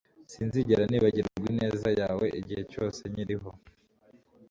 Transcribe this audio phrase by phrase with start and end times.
[0.31, 3.51] Sinzigera nibagirwa ineza yawe igihe cyose nkiriho.